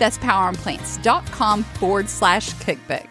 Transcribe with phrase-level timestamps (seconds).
[0.00, 3.06] That's poweronplants.com forward slash cookbook.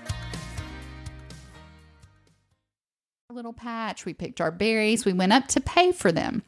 [3.32, 6.44] Little patch, we picked our berries, we went up to pay for them.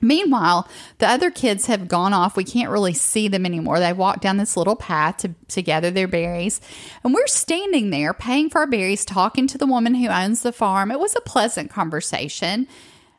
[0.00, 2.36] Meanwhile, the other kids have gone off.
[2.36, 3.80] We can't really see them anymore.
[3.80, 6.60] They walked down this little path to, to gather their berries.
[7.02, 10.52] And we're standing there paying for our berries, talking to the woman who owns the
[10.52, 10.90] farm.
[10.90, 12.68] It was a pleasant conversation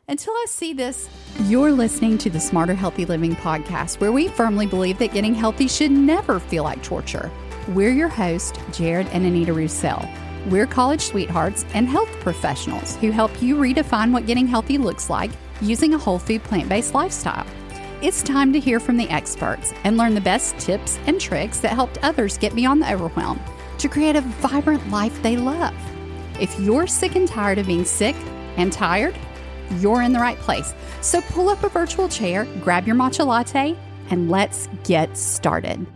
[0.08, 1.08] until I see this.
[1.44, 5.68] You're listening to the Smarter Healthy Living podcast, where we firmly believe that getting healthy
[5.68, 7.30] should never feel like torture.
[7.68, 10.08] We're your host, Jared and Anita Roussel.
[10.46, 15.32] We're college sweethearts and health professionals who help you redefine what getting healthy looks like
[15.60, 17.46] using a whole food plant based lifestyle.
[18.00, 21.72] It's time to hear from the experts and learn the best tips and tricks that
[21.72, 23.40] helped others get beyond the overwhelm
[23.78, 25.74] to create a vibrant life they love.
[26.38, 28.14] If you're sick and tired of being sick
[28.56, 29.18] and tired,
[29.78, 30.74] you're in the right place.
[31.00, 33.76] So pull up a virtual chair, grab your matcha latte,
[34.10, 35.86] and let's get started.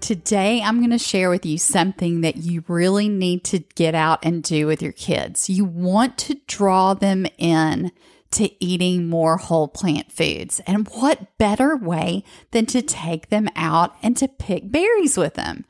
[0.00, 4.22] Today, I'm going to share with you something that you really need to get out
[4.22, 5.48] and do with your kids.
[5.48, 7.90] You want to draw them in
[8.32, 10.60] to eating more whole plant foods.
[10.66, 15.64] And what better way than to take them out and to pick berries with them?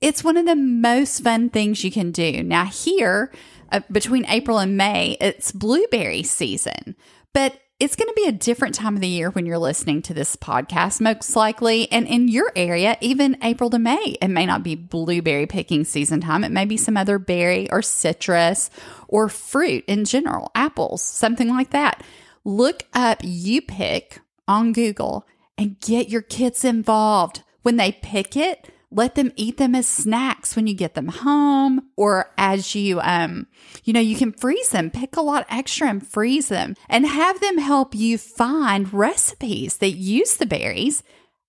[0.00, 2.42] It's one of the most fun things you can do.
[2.42, 3.32] Now, here
[3.70, 6.96] uh, between April and May, it's blueberry season,
[7.32, 10.12] but it's going to be a different time of the year when you're listening to
[10.12, 11.90] this podcast, most likely.
[11.90, 16.20] And in your area, even April to May, it may not be blueberry picking season
[16.20, 16.44] time.
[16.44, 18.68] It may be some other berry or citrus
[19.08, 22.04] or fruit in general, apples, something like that.
[22.44, 25.26] Look up You Pick on Google
[25.56, 27.42] and get your kids involved.
[27.62, 31.88] When they pick it, let them eat them as snacks when you get them home
[31.96, 33.46] or as you um
[33.84, 37.40] you know you can freeze them pick a lot extra and freeze them and have
[37.40, 41.02] them help you find recipes that use the berries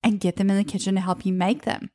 [0.04, 1.90] and get them in the kitchen to help you make them.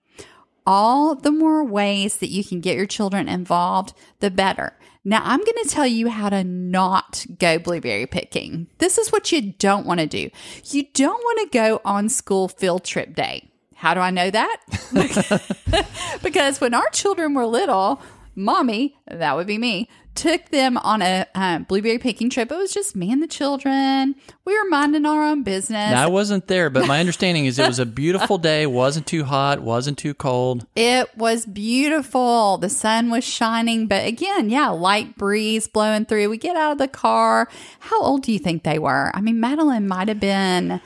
[0.67, 4.77] All the more ways that you can get your children involved the better.
[5.05, 8.67] Now i'm going to tell you how to not go blueberry picking.
[8.79, 10.31] This is what you don't want to do.
[10.65, 14.57] You don't want to go on school field trip day how do I know that?
[16.23, 18.01] because when our children were little,
[18.35, 22.51] mommy, that would be me, took them on a uh, blueberry picking trip.
[22.51, 24.15] It was just me and the children.
[24.47, 25.91] We were minding our own business.
[25.91, 28.67] Now, I wasn't there, but my understanding is it was a beautiful day.
[28.67, 30.67] wasn't too hot, wasn't too cold.
[30.75, 32.57] It was beautiful.
[32.57, 36.31] The sun was shining, but again, yeah, light breeze blowing through.
[36.31, 37.49] We get out of the car.
[37.81, 39.13] How old do you think they were?
[39.15, 40.81] I mean, Madeline might have been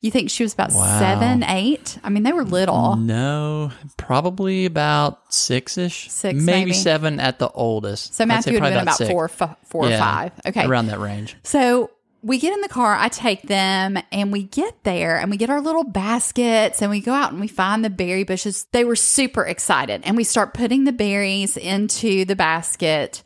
[0.00, 0.98] you think she was about wow.
[0.98, 1.98] seven, eight?
[2.02, 2.96] I mean, they were little.
[2.96, 6.10] No, probably about six ish.
[6.10, 8.14] Six, maybe, maybe, seven at the oldest.
[8.14, 10.32] So Matthew would have been about four, f- four yeah, or five.
[10.46, 11.36] Okay, around that range.
[11.42, 11.90] So
[12.22, 15.50] we get in the car, I take them, and we get there and we get
[15.50, 18.66] our little baskets and we go out and we find the berry bushes.
[18.72, 23.22] They were super excited and we start putting the berries into the basket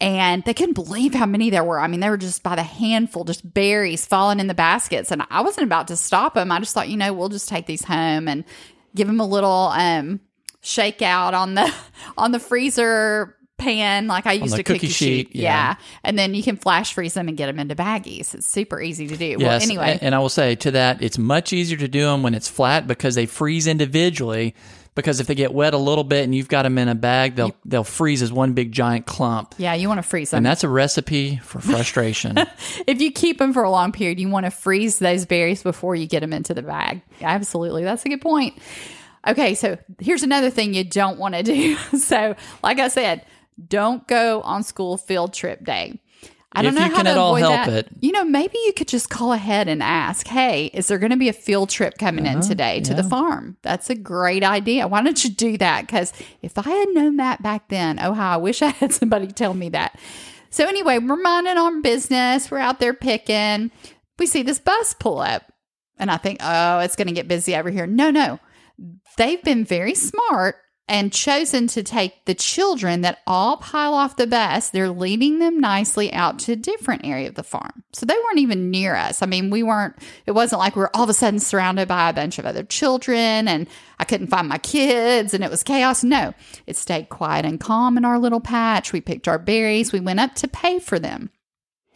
[0.00, 1.78] and they couldn't believe how many there were.
[1.78, 5.10] I mean, they were just by the handful, just berries falling in the baskets.
[5.10, 6.50] And I wasn't about to stop them.
[6.50, 8.44] I just thought, you know, we'll just take these home and
[8.94, 10.20] give them a little um,
[10.62, 11.72] shake out on the
[12.16, 15.28] on the freezer pan like I used a cookie, cookie sheet.
[15.28, 15.42] sheet yeah.
[15.42, 15.74] yeah.
[16.02, 18.34] And then you can flash freeze them and get them into baggies.
[18.34, 19.36] It's super easy to do.
[19.38, 19.98] Yes, well, anyway.
[20.00, 22.86] And I will say to that, it's much easier to do them when it's flat
[22.86, 24.54] because they freeze individually
[25.00, 27.34] because if they get wet a little bit and you've got them in a bag,
[27.36, 29.54] they'll they'll freeze as one big giant clump.
[29.58, 32.36] Yeah, you want to freeze them, and that's a recipe for frustration.
[32.86, 35.94] if you keep them for a long period, you want to freeze those berries before
[35.94, 37.02] you get them into the bag.
[37.20, 38.58] Absolutely, that's a good point.
[39.26, 41.76] Okay, so here's another thing you don't want to do.
[41.98, 43.24] so, like I said,
[43.68, 46.00] don't go on school field trip day.
[46.52, 47.86] I don't if know you how can to at all avoid help that.
[47.86, 47.88] it.
[48.00, 51.16] You know, maybe you could just call ahead and ask, "Hey, is there going to
[51.16, 54.88] be a field trip coming in Uh-huh, today to the farm?" That's a great idea.
[54.88, 55.82] Why don't you do that?
[55.86, 56.12] Because
[56.42, 59.54] if I had known that back then, oh how I wish I had somebody tell
[59.54, 59.98] me that.
[60.52, 62.50] So, anyway, we're minding our business.
[62.50, 63.70] We're out there picking.
[64.18, 65.44] We see this bus pull up,
[65.98, 67.86] and I think, oh, it's going to get busy over here.
[67.86, 68.40] No, no.
[69.16, 70.56] They've been very smart
[70.90, 74.70] and chosen to take the children that all pile off the bus.
[74.70, 77.84] They're leading them nicely out to a different area of the farm.
[77.92, 79.22] So they weren't even near us.
[79.22, 79.94] I mean, we weren't,
[80.26, 82.64] it wasn't like we are all of a sudden surrounded by a bunch of other
[82.64, 83.68] children and
[84.00, 86.02] I couldn't find my kids and it was chaos.
[86.02, 86.34] No,
[86.66, 88.92] it stayed quiet and calm in our little patch.
[88.92, 89.92] We picked our berries.
[89.92, 91.30] We went up to pay for them.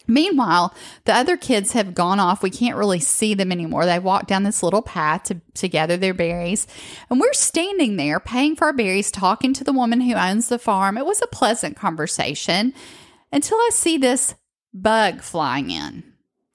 [0.06, 0.74] Meanwhile,
[1.04, 2.42] the other kids have gone off.
[2.42, 3.86] We can't really see them anymore.
[3.86, 6.66] They walk down this little path to, to gather their berries.
[7.08, 10.58] And we're standing there paying for our berries, talking to the woman who owns the
[10.58, 10.98] farm.
[10.98, 12.74] It was a pleasant conversation
[13.32, 14.34] until I see this
[14.74, 16.04] bug flying in,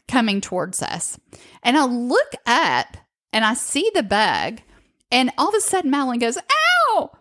[0.07, 1.19] coming towards us.
[1.63, 2.97] And I look up
[3.33, 4.61] and I see the bug.
[5.11, 7.11] And all of a sudden, Madeline goes, Ow!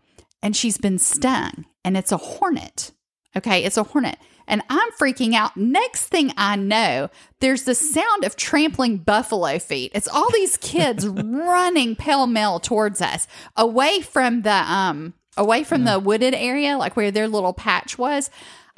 [0.42, 1.64] And she's been stung.
[1.84, 2.92] And it's a hornet.
[3.36, 5.56] Okay, it's a hornet and I'm freaking out.
[5.56, 7.10] Next thing I know,
[7.40, 9.92] there's the sound of trampling buffalo feet.
[9.94, 15.84] It's all these kids running pell mell towards us, away from the um away from
[15.84, 15.92] yeah.
[15.92, 18.30] the wooded area, like where their little patch was.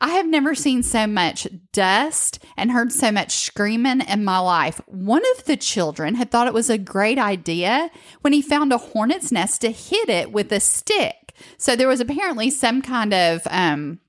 [0.02, 4.80] I have never seen so much dust and heard so much screaming in my life.
[4.86, 7.90] One of the children had thought it was a great idea
[8.22, 11.34] when he found a hornet's nest to hit it with a stick.
[11.58, 14.00] So there was apparently some kind of um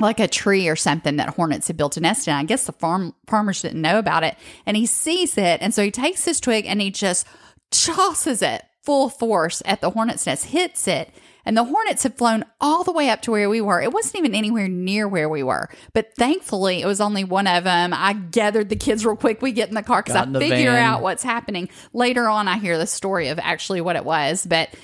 [0.00, 2.34] like a tree or something that hornets had built a nest in.
[2.34, 4.36] I guess the farm farmers didn't know about it.
[4.66, 5.60] And he sees it.
[5.60, 7.26] And so he takes his twig and he just
[7.70, 11.12] tosses it full force at the hornet's nest, hits it.
[11.44, 13.80] And the hornets had flown all the way up to where we were.
[13.80, 15.70] It wasn't even anywhere near where we were.
[15.94, 17.94] But thankfully, it was only one of them.
[17.94, 19.40] I gathered the kids real quick.
[19.40, 20.82] We get in the car because I figure van.
[20.82, 21.70] out what's happening.
[21.94, 24.44] Later on, I hear the story of actually what it was.
[24.44, 24.74] But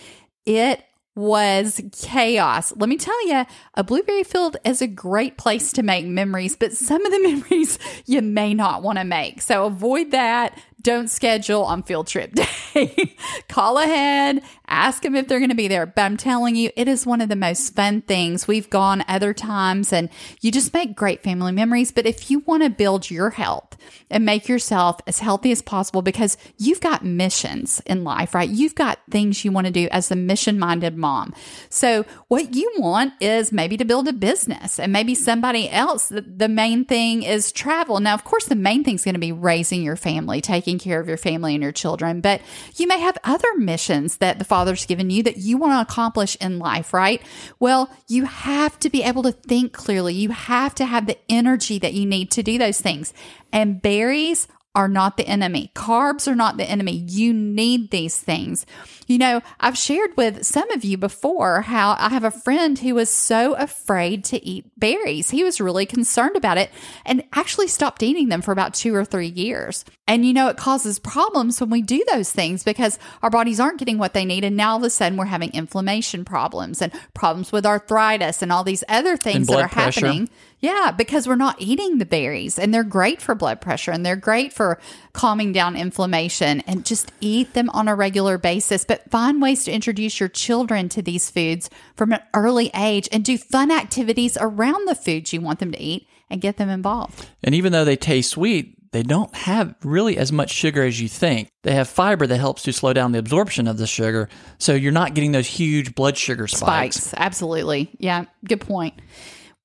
[0.46, 0.82] it
[1.14, 2.72] was chaos.
[2.76, 3.44] Let me tell you,
[3.74, 7.78] a blueberry field is a great place to make memories, but some of the memories
[8.06, 9.42] you may not want to make.
[9.42, 12.32] So avoid that don't schedule on field trip
[12.74, 13.16] day.
[13.48, 15.86] Call ahead, ask them if they're going to be there.
[15.86, 18.46] But I'm telling you, it is one of the most fun things.
[18.46, 20.10] We've gone other times and
[20.40, 21.90] you just make great family memories.
[21.90, 23.76] But if you want to build your health
[24.10, 28.48] and make yourself as healthy as possible, because you've got missions in life, right?
[28.48, 31.32] You've got things you want to do as a mission minded mom.
[31.70, 36.08] So what you want is maybe to build a business and maybe somebody else.
[36.08, 38.00] The, the main thing is travel.
[38.00, 40.90] Now, of course, the main thing is going to be raising your family, taking taking
[40.90, 42.40] care of your family and your children, but
[42.76, 46.36] you may have other missions that the Father's given you that you want to accomplish
[46.36, 47.22] in life, right?
[47.58, 50.14] Well, you have to be able to think clearly.
[50.14, 53.12] You have to have the energy that you need to do those things.
[53.52, 55.70] And berries are not the enemy.
[55.74, 56.92] Carbs are not the enemy.
[56.92, 58.66] You need these things.
[59.06, 62.94] You know, I've shared with some of you before how I have a friend who
[62.94, 65.30] was so afraid to eat berries.
[65.30, 66.70] He was really concerned about it
[67.04, 69.84] and actually stopped eating them for about two or three years.
[70.08, 73.78] And you know, it causes problems when we do those things because our bodies aren't
[73.78, 74.44] getting what they need.
[74.44, 78.50] And now all of a sudden we're having inflammation problems and problems with arthritis and
[78.50, 80.06] all these other things that are pressure.
[80.06, 80.30] happening
[80.60, 84.16] yeah, because we're not eating the berries and they're great for blood pressure and they're
[84.16, 84.80] great for
[85.12, 88.84] calming down inflammation and just eat them on a regular basis.
[88.84, 93.24] But find ways to introduce your children to these foods from an early age and
[93.24, 97.28] do fun activities around the foods you want them to eat and get them involved.
[97.42, 101.08] And even though they taste sweet, they don't have really as much sugar as you
[101.08, 101.48] think.
[101.64, 104.28] They have fiber that helps to slow down the absorption of the sugar.
[104.58, 106.96] So you're not getting those huge blood sugar spikes.
[106.96, 107.90] Spikes, absolutely.
[107.98, 108.94] Yeah, good point.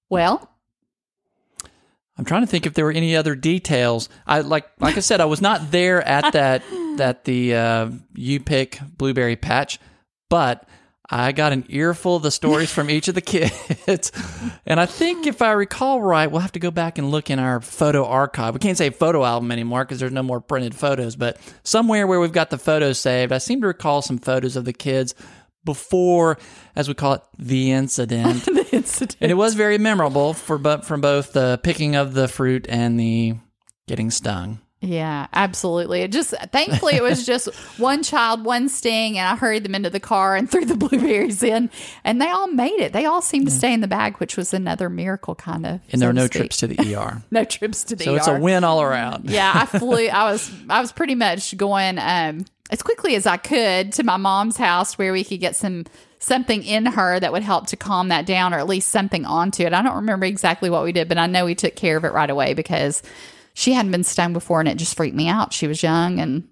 [0.10, 0.50] Well,
[2.20, 4.10] I'm trying to think if there were any other details.
[4.28, 6.64] I like like I said, I was not there at that
[6.98, 9.80] that the uh, you pick blueberry patch,
[10.30, 10.68] but
[11.10, 14.12] I got an earful of the stories from each of the kids.
[14.66, 17.40] and I think if I recall right, we'll have to go back and look in
[17.40, 18.54] our photo archive.
[18.54, 22.20] We can't say photo album anymore because there's no more printed photos, but somewhere where
[22.20, 25.16] we've got the photos saved, I seem to recall some photos of the kids
[25.66, 26.38] before,
[26.76, 28.46] as we call it, the incident.
[28.46, 29.18] the incident.
[29.22, 33.00] And it was very memorable for but from both the picking of the fruit and
[33.00, 33.36] the
[33.88, 34.60] getting stung.
[34.82, 36.02] Yeah, absolutely.
[36.04, 39.90] It just thankfully it was just one child, one sting, and I hurried them into
[39.90, 41.70] the car and threw the blueberries in,
[42.06, 42.94] and they all made it.
[42.94, 45.82] They all seemed to stay in the bag, which was another miracle, kind of.
[45.92, 46.44] And there were no speak.
[46.44, 47.22] trips to the ER.
[47.30, 48.20] no trips to the so ER.
[48.20, 49.30] So it's a win all around.
[49.30, 50.08] yeah, I flew.
[50.08, 51.98] I was I was pretty much going.
[52.00, 55.86] um as quickly as I could to my mom's house where we could get some
[56.20, 59.64] something in her that would help to calm that down or at least something onto
[59.64, 59.74] it.
[59.74, 62.12] I don't remember exactly what we did, but I know we took care of it
[62.12, 63.02] right away because
[63.54, 65.54] she hadn't been stung before and it just freaked me out.
[65.54, 66.48] She was young and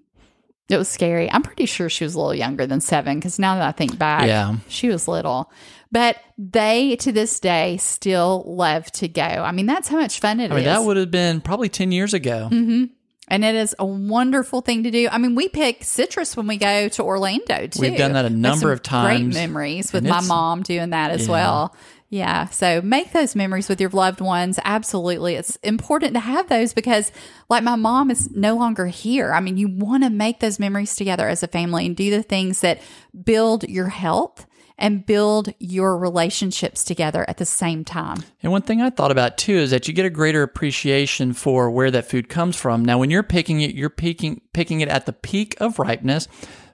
[0.70, 1.30] It was scary.
[1.30, 3.98] I'm pretty sure she was a little younger than seven because now that I think
[3.98, 4.56] back, Yeah.
[4.68, 5.50] she was little.
[5.92, 9.22] But they to this day still love to go.
[9.22, 10.52] I mean, that's how much fun it is.
[10.52, 12.48] I mean, that would have been probably 10 years ago.
[12.50, 12.84] Mm-hmm.
[13.28, 15.08] And it is a wonderful thing to do.
[15.10, 17.80] I mean, we pick citrus when we go to Orlando too.
[17.80, 19.34] We've done that a number of times.
[19.34, 21.32] Great memories with my mom doing that as Yeah.
[21.32, 21.76] well.
[22.10, 22.46] Yeah.
[22.48, 24.58] So make those memories with your loved ones.
[24.64, 25.34] Absolutely.
[25.34, 27.12] It's important to have those because,
[27.50, 29.34] like, my mom is no longer here.
[29.34, 32.22] I mean, you want to make those memories together as a family and do the
[32.22, 32.80] things that
[33.24, 34.46] build your health
[34.78, 38.22] and build your relationships together at the same time.
[38.42, 41.70] And one thing I thought about too is that you get a greater appreciation for
[41.70, 42.84] where that food comes from.
[42.84, 46.28] Now, when you're picking it, you're picking picking it at the peak of ripeness,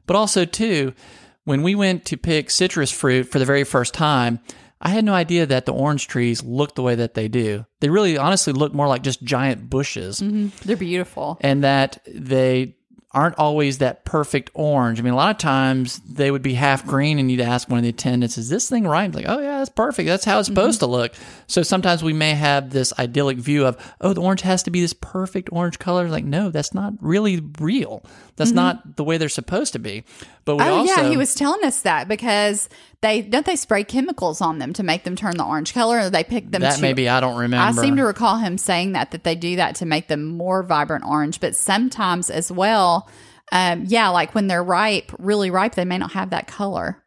[0.07, 0.93] but also too,
[1.45, 4.41] when we went to pick citrus fruit for the very first time,
[4.81, 7.65] I had no idea that the orange trees look the way that they do.
[7.81, 10.49] They really, honestly, look more like just giant bushes, mm-hmm.
[10.67, 11.39] They're beautiful.
[11.41, 12.77] and that they
[13.15, 14.99] aren't always that perfect orange.
[14.99, 17.79] I mean, a lot of times they would be half green, and you'd ask one
[17.79, 20.07] of the attendants, "Is this thing right?" Like, "Oh yeah, that's perfect.
[20.07, 20.57] That's how it's mm-hmm.
[20.57, 21.13] supposed to look."
[21.47, 24.81] So sometimes we may have this idyllic view of, "Oh, the orange has to be
[24.81, 28.05] this perfect orange color." Like, no, that's not really real.
[28.37, 28.57] That's mm-hmm.
[28.57, 30.05] not the way they're supposed to be.
[30.45, 32.69] But we Oh also, yeah, he was telling us that because
[33.01, 36.11] they don't they spray chemicals on them to make them turn the orange color, or
[36.11, 36.61] they pick them.
[36.63, 37.79] that to, maybe I don't remember.
[37.79, 40.63] I seem to recall him saying that that they do that to make them more
[40.63, 43.09] vibrant orange, but sometimes as well,
[43.53, 47.03] um, yeah, like when they're ripe, really ripe, they may not have that color.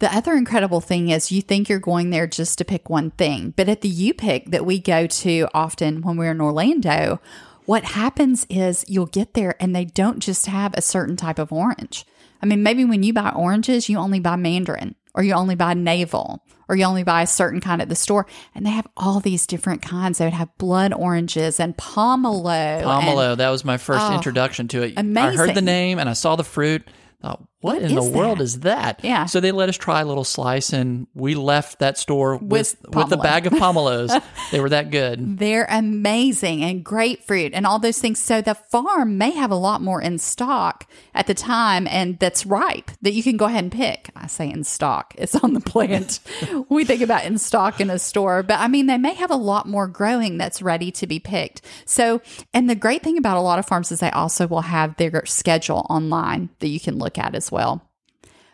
[0.00, 3.54] The other incredible thing is you think you're going there just to pick one thing,
[3.56, 7.20] but at the U pick that we go to often when we're in Orlando,
[7.64, 11.52] what happens is you'll get there and they don't just have a certain type of
[11.52, 12.04] orange.
[12.44, 15.72] I mean, maybe when you buy oranges, you only buy Mandarin or you only buy
[15.72, 18.26] Navel or you only buy a certain kind at the store.
[18.54, 20.18] And they have all these different kinds.
[20.18, 22.52] They would have blood oranges and pomelo.
[22.52, 23.34] and- Pomelo.
[23.34, 24.92] That was my first Oh, introduction to it.
[24.98, 25.40] Amazing.
[25.40, 26.86] I heard the name and I saw the fruit.
[27.22, 29.00] Thought, what, in the is world is that?
[29.02, 29.24] Yeah.
[29.24, 32.94] So they let us try a little slice, and we left that store with With
[32.94, 34.22] with, a bag of pomelos.
[34.52, 35.38] they were that good.
[35.38, 38.20] They're amazing and grapefruit and all those things.
[38.20, 42.44] So the farm may have a lot more in stock at the time and that's
[42.44, 44.10] ripe that you can go ahead and pick.
[44.14, 46.20] I say in stock, it's on the plant.
[46.68, 49.36] we think about in stock in a store, but I mean, they may have a
[49.36, 51.62] lot more growing that's ready to be picked.
[51.86, 52.20] So,
[52.52, 55.24] and the great thing about a lot of farms is they also will have their
[55.24, 57.53] schedule online that you can look at as well.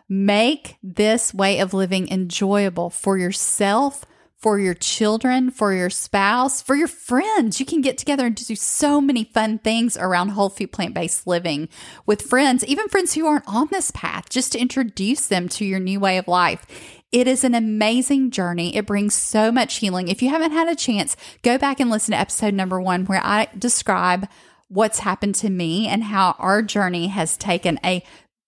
[0.09, 4.04] Make this way of living enjoyable for yourself,
[4.37, 7.61] for your children, for your spouse, for your friends.
[7.61, 11.26] You can get together and do so many fun things around whole food plant based
[11.26, 11.69] living
[12.07, 15.78] with friends, even friends who aren't on this path, just to introduce them to your
[15.78, 16.66] new way of life.
[17.12, 18.75] It is an amazing journey.
[18.76, 20.09] It brings so much healing.
[20.09, 23.21] If you haven't had a chance, go back and listen to episode number one, where
[23.23, 24.28] I describe
[24.69, 28.02] what's happened to me and how our journey has taken a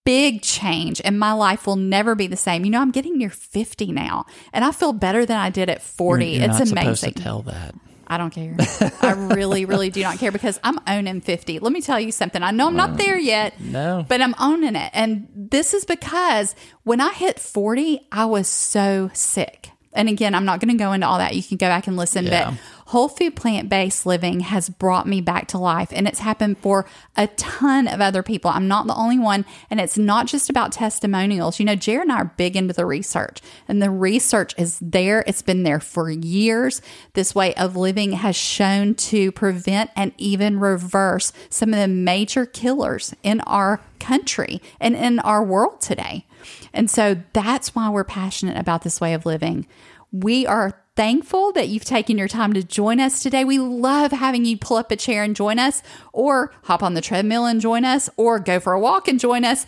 [0.05, 2.65] big change and my life will never be the same.
[2.65, 5.81] You know, I'm getting near 50 now and I feel better than I did at
[5.81, 6.25] 40.
[6.25, 6.95] You're it's not amazing.
[6.95, 7.75] supposed to tell that.
[8.05, 8.55] I don't care.
[9.01, 11.59] I really, really do not care because I'm owning 50.
[11.59, 12.43] Let me tell you something.
[12.43, 14.05] I know I'm not there yet, No.
[14.07, 14.91] but I'm owning it.
[14.93, 19.69] And this is because when I hit 40, I was so sick.
[19.93, 21.35] And again, I'm not going to go into all that.
[21.35, 22.25] You can go back and listen.
[22.25, 22.51] Yeah.
[22.51, 25.89] But whole food plant based living has brought me back to life.
[25.91, 26.85] And it's happened for
[27.15, 28.51] a ton of other people.
[28.51, 29.45] I'm not the only one.
[29.69, 31.59] And it's not just about testimonials.
[31.59, 35.23] You know, Jared and I are big into the research, and the research is there.
[35.27, 36.81] It's been there for years.
[37.13, 42.45] This way of living has shown to prevent and even reverse some of the major
[42.45, 46.25] killers in our country and in our world today.
[46.73, 49.67] And so that's why we're passionate about this way of living.
[50.11, 53.43] We are thankful that you've taken your time to join us today.
[53.43, 55.81] We love having you pull up a chair and join us,
[56.11, 59.43] or hop on the treadmill and join us, or go for a walk and join
[59.43, 59.65] us.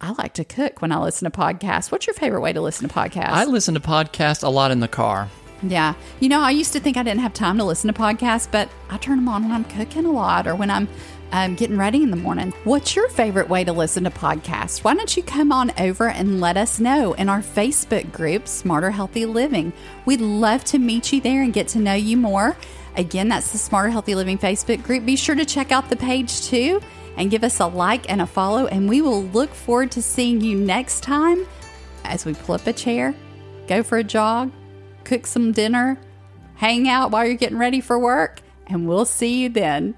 [0.00, 1.92] I like to cook when I listen to podcasts.
[1.92, 3.28] What's your favorite way to listen to podcasts?
[3.28, 5.30] I listen to podcasts a lot in the car.
[5.62, 5.94] Yeah.
[6.18, 8.68] You know, I used to think I didn't have time to listen to podcasts, but
[8.90, 10.88] I turn them on when I'm cooking a lot or when I'm
[11.32, 12.52] um, getting ready in the morning.
[12.64, 14.84] What's your favorite way to listen to podcasts?
[14.84, 18.90] Why don't you come on over and let us know in our Facebook group, Smarter
[18.90, 19.72] Healthy Living?
[20.04, 22.56] We'd love to meet you there and get to know you more.
[22.96, 25.06] Again, that's the Smarter Healthy Living Facebook group.
[25.06, 26.80] Be sure to check out the page too
[27.16, 30.40] and give us a like and a follow, and we will look forward to seeing
[30.40, 31.46] you next time
[32.04, 33.14] as we pull up a chair,
[33.66, 34.50] go for a jog,
[35.04, 35.98] cook some dinner,
[36.54, 39.94] hang out while you're getting ready for work, and we'll see you then.